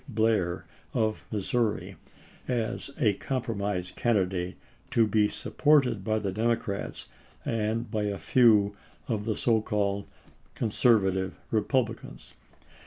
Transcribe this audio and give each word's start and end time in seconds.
Blair 0.09 0.65
of 0.95 1.27
Missouri 1.31 1.95
as 2.47 2.89
a 2.99 3.13
compromise 3.13 3.91
candidate 3.91 4.55
to 4.89 5.05
be 5.05 5.27
sup 5.27 5.59
ported 5.59 6.03
by 6.03 6.17
the 6.17 6.31
Democrats 6.31 7.07
and 7.45 7.91
by 7.91 8.05
a 8.05 8.17
few 8.17 8.75
of 9.07 9.25
the 9.25 9.35
so 9.35 9.61
called 9.61 10.07
Conservative 10.55 11.35
Republicans. 11.51 12.33